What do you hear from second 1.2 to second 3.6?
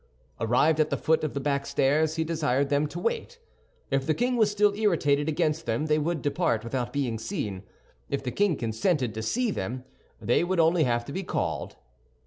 of the back stairs, he desired them to wait.